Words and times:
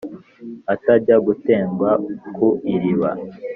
atajya 0.73 1.15
gutendwa 1.25 1.89
ku 2.35 2.47
iriba. 2.73 3.11